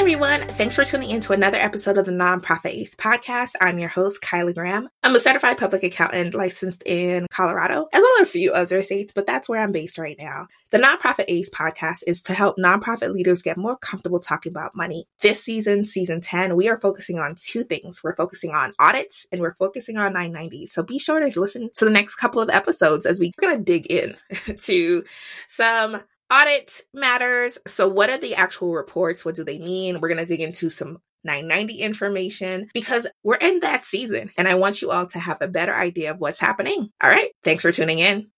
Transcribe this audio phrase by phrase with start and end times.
[0.00, 0.48] everyone.
[0.48, 3.50] Thanks for tuning in to another episode of the Nonprofit Ace podcast.
[3.60, 4.88] I'm your host, Kyla Graham.
[5.02, 9.12] I'm a certified public accountant licensed in Colorado, as well as a few other states,
[9.12, 10.46] but that's where I'm based right now.
[10.70, 15.06] The Nonprofit Ace podcast is to help nonprofit leaders get more comfortable talking about money.
[15.20, 18.02] This season, season 10, we are focusing on two things.
[18.02, 20.64] We're focusing on audits and we're focusing on 990.
[20.66, 23.62] So be sure to listen to the next couple of episodes as we're going to
[23.62, 24.16] dig in
[24.62, 25.04] to
[25.48, 26.00] some
[26.30, 27.58] audit matters.
[27.66, 29.24] So, what are the actual reports?
[29.24, 30.00] What do they mean?
[30.00, 34.54] We're going to dig into some 990 information because we're in that season and I
[34.54, 36.90] want you all to have a better idea of what's happening.
[37.02, 37.30] All right.
[37.44, 38.28] Thanks for tuning in.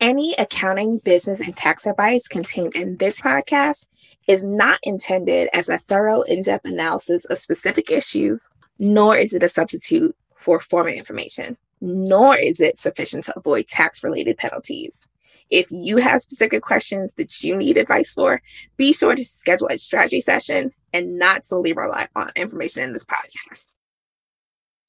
[0.00, 3.86] Any accounting, business, and tax advice contained in this podcast
[4.26, 8.48] is not intended as a thorough, in depth analysis of specific issues,
[8.78, 14.02] nor is it a substitute for formal information, nor is it sufficient to avoid tax
[14.02, 15.06] related penalties.
[15.50, 18.40] If you have specific questions that you need advice for,
[18.76, 23.04] be sure to schedule a strategy session and not solely rely on information in this
[23.04, 23.66] podcast.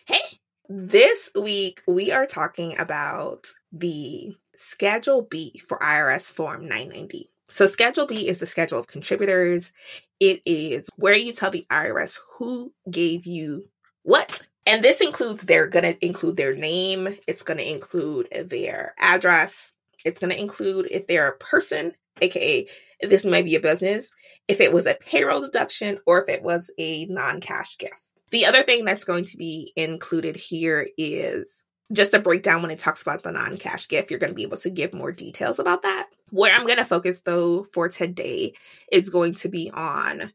[0.05, 0.39] Hey,
[0.69, 7.29] this week we are talking about the Schedule B for IRS Form 990.
[7.47, 9.71] So, Schedule B is the schedule of contributors.
[10.19, 13.69] It is where you tell the IRS who gave you
[14.03, 14.47] what.
[14.65, 19.71] And this includes, they're going to include their name, it's going to include their address,
[20.05, 22.65] it's going to include if they're a person, aka
[23.01, 24.11] this might be a business,
[24.47, 28.01] if it was a payroll deduction, or if it was a non cash gift.
[28.31, 32.79] The other thing that's going to be included here is just a breakdown when it
[32.79, 34.09] talks about the non cash gift.
[34.09, 36.07] You're going to be able to give more details about that.
[36.31, 38.53] Where I'm going to focus though for today
[38.91, 40.31] is going to be on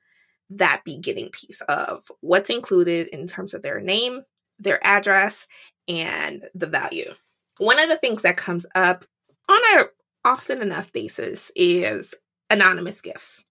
[0.51, 4.23] that beginning piece of what's included in terms of their name,
[4.59, 5.47] their address,
[5.89, 7.15] and the value.
[7.59, 9.05] One of the things that comes up
[9.49, 9.85] on a
[10.25, 12.15] often enough basis is
[12.49, 13.45] anonymous gifts.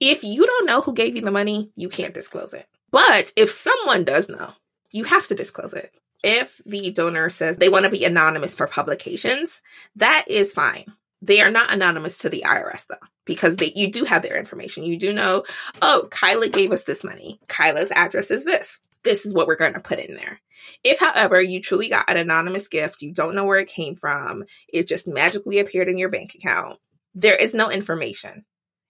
[0.00, 2.66] If you don't know who gave you the money, you can't disclose it.
[2.90, 4.52] But if someone does know,
[4.92, 5.92] you have to disclose it.
[6.22, 9.62] If the donor says they want to be anonymous for publications,
[9.96, 10.86] that is fine.
[11.22, 14.84] They are not anonymous to the IRS though, because they, you do have their information.
[14.84, 15.44] You do know,
[15.80, 17.40] oh, Kyla gave us this money.
[17.48, 18.80] Kyla's address is this.
[19.04, 20.40] This is what we're going to put in there.
[20.84, 24.44] If, however, you truly got an anonymous gift, you don't know where it came from,
[24.68, 26.78] it just magically appeared in your bank account,
[27.14, 28.44] there is no information.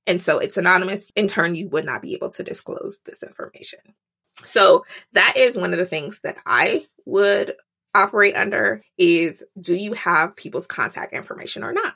[0.06, 1.10] And so it's anonymous.
[1.14, 3.80] In turn, you would not be able to disclose this information.
[4.44, 7.54] So that is one of the things that I would
[7.94, 11.94] operate under is do you have people's contact information or not?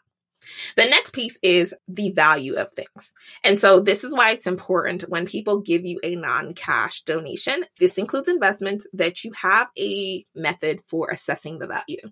[0.76, 3.12] The next piece is the value of things.
[3.42, 7.64] And so this is why it's important when people give you a non-cash donation.
[7.78, 12.10] This includes investments that you have a method for assessing the value.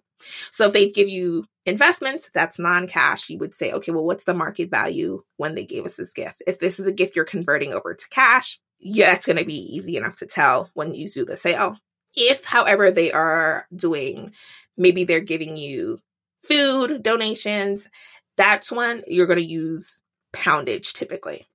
[0.50, 3.28] So if they give you investments, that's non-cash.
[3.28, 6.42] You would say, okay, well, what's the market value when they gave us this gift?
[6.47, 9.76] If this is a gift you're converting over to cash, yeah, it's going to be
[9.76, 11.76] easy enough to tell when you do the sale.
[12.15, 14.32] If, however, they are doing,
[14.76, 16.00] maybe they're giving you
[16.42, 17.88] food donations,
[18.37, 20.00] that's when you're going to use
[20.32, 21.47] poundage typically.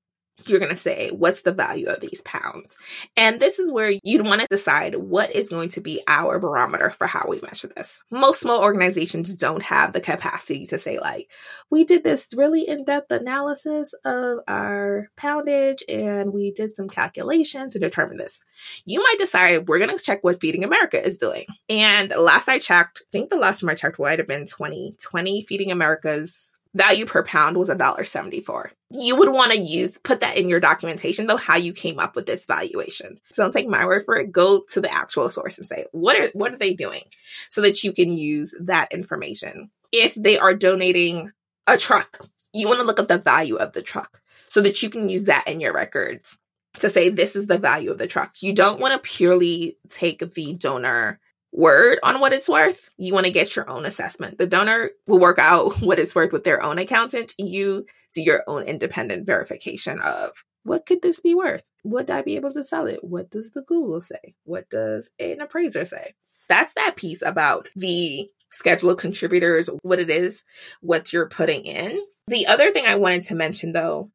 [0.46, 2.78] You're going to say, what's the value of these pounds?
[3.16, 6.92] And this is where you'd want to decide what is going to be our barometer
[6.92, 8.04] for how we measure this.
[8.12, 11.32] Most small organizations don't have the capacity to say, like,
[11.72, 17.74] we did this really in depth analysis of our poundage and we did some calculations
[17.74, 18.44] to determine this.
[18.86, 21.48] You might decide we're going to check what Feeding America is doing.
[21.68, 25.46] And last I checked, I think the last time I checked might have been 2020,
[25.46, 28.70] Feeding America's value per pound was $1.74.
[28.90, 32.16] You would want to use, put that in your documentation though, how you came up
[32.16, 33.20] with this valuation.
[33.30, 34.32] So don't take my word for it.
[34.32, 37.04] Go to the actual source and say, what are, what are they doing?
[37.50, 39.72] So that you can use that information.
[39.92, 41.32] If they are donating
[41.66, 44.90] a truck, you want to look up the value of the truck so that you
[44.90, 46.40] can use that in your records
[46.80, 48.36] to say, this is the value of the truck.
[48.42, 51.20] You don't want to purely take the donor
[51.52, 54.38] word on what it's worth, you want to get your own assessment.
[54.38, 57.34] The donor will work out what it's worth with their own accountant.
[57.38, 61.64] You do your own independent verification of what could this be worth?
[61.84, 63.04] Would I be able to sell it?
[63.04, 64.36] What does the Google say?
[64.44, 66.16] What does an appraiser say?
[66.50, 70.44] That's that piece about the schedule of contributors, what it is,
[70.82, 72.02] what you're putting in.
[72.28, 74.12] The other thing I wanted to mention though,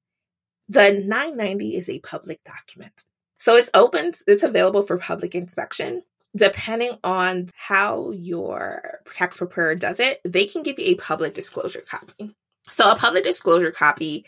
[0.68, 3.04] the 990 is a public document.
[3.38, 6.02] So it's open, it's available for public inspection
[6.36, 11.82] depending on how your tax preparer does it, they can give you a public disclosure
[11.88, 12.34] copy.
[12.70, 14.24] So a public disclosure copy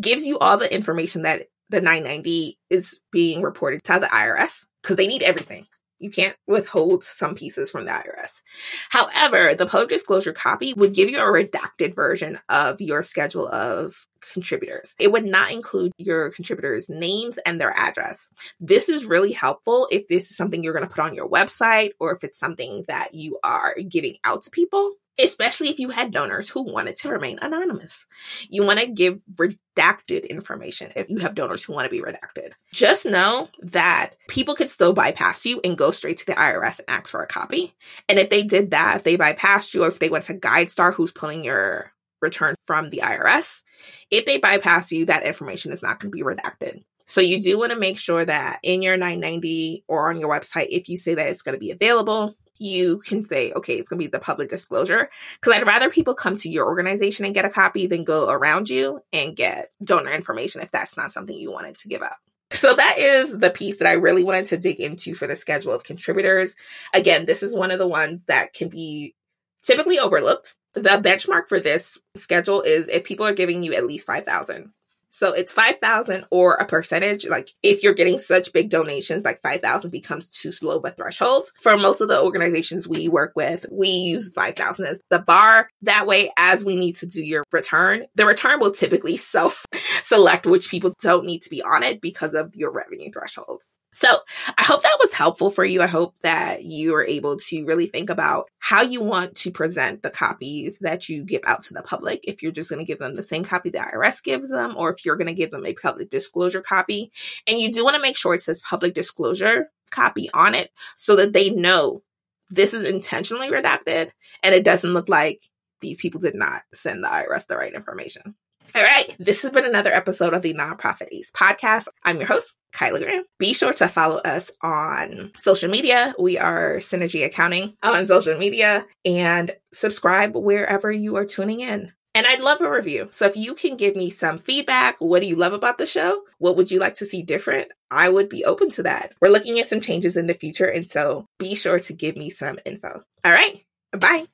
[0.00, 4.96] gives you all the information that the 990 is being reported to the IRS because
[4.96, 5.66] they need everything.
[5.98, 8.42] You can't withhold some pieces from the IRS.
[8.90, 14.06] However, the public disclosure copy would give you a redacted version of your schedule of
[14.32, 14.94] contributors.
[14.98, 18.30] It would not include your contributors' names and their address.
[18.60, 21.90] This is really helpful if this is something you're going to put on your website
[21.98, 26.12] or if it's something that you are giving out to people especially if you had
[26.12, 28.06] donors who wanted to remain anonymous.
[28.48, 32.52] You want to give redacted information if you have donors who want to be redacted.
[32.72, 36.88] Just know that people could still bypass you and go straight to the IRS and
[36.88, 37.74] ask for a copy.
[38.08, 40.94] And if they did that, if they bypassed you or if they went to GuideStar
[40.94, 43.62] who's pulling your return from the IRS,
[44.10, 46.82] if they bypass you, that information is not going to be redacted.
[47.06, 50.66] So you do want to make sure that in your 990 or on your website,
[50.70, 53.98] if you say that it's going to be available, you can say, okay, it's going
[53.98, 55.08] to be the public disclosure.
[55.40, 58.68] Cause I'd rather people come to your organization and get a copy than go around
[58.68, 62.16] you and get donor information if that's not something you wanted to give out.
[62.50, 65.72] So that is the piece that I really wanted to dig into for the schedule
[65.72, 66.54] of contributors.
[66.94, 69.14] Again, this is one of the ones that can be
[69.62, 70.56] typically overlooked.
[70.74, 74.72] The benchmark for this schedule is if people are giving you at least 5,000.
[75.10, 77.26] So it's 5,000 or a percentage.
[77.26, 81.50] Like if you're getting such big donations, like 5,000 becomes too slow of a threshold.
[81.60, 85.68] For most of the organizations we work with, we use 5,000 as the bar.
[85.82, 89.64] That way, as we need to do your return, the return will typically self
[90.02, 93.68] select which people don't need to be on it because of your revenue thresholds.
[93.94, 94.08] So
[94.56, 95.82] I hope that was helpful for you.
[95.82, 100.02] I hope that you are able to really think about how you want to present
[100.02, 102.20] the copies that you give out to the public.
[102.24, 104.90] If you're just going to give them the same copy the IRS gives them, or
[104.90, 107.10] if you're going to give them a public disclosure copy.
[107.46, 111.16] And you do want to make sure it says public disclosure copy on it so
[111.16, 112.02] that they know
[112.50, 114.10] this is intentionally redacted
[114.42, 115.42] and it doesn't look like
[115.80, 118.34] these people did not send the IRS the right information.
[118.74, 119.16] All right.
[119.18, 121.88] This has been another episode of the Nonprofit Ace podcast.
[122.04, 123.24] I'm your host, Kyla Graham.
[123.38, 126.14] Be sure to follow us on social media.
[126.18, 131.92] We are Synergy Accounting on social media and subscribe wherever you are tuning in.
[132.14, 133.08] And I'd love a review.
[133.10, 136.22] So if you can give me some feedback, what do you love about the show?
[136.38, 137.68] What would you like to see different?
[137.90, 139.12] I would be open to that.
[139.20, 140.66] We're looking at some changes in the future.
[140.66, 143.02] And so be sure to give me some info.
[143.24, 143.64] All right.
[143.92, 144.26] Bye.